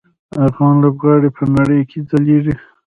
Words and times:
افغان 0.47 0.73
لوبغاړي 0.83 1.29
په 1.37 1.43
نړۍ 1.55 1.79
کې 1.89 1.99
ځلیږي. 2.09 2.53